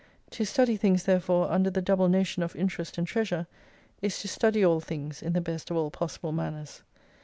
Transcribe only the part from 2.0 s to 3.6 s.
notion of interest and treasure,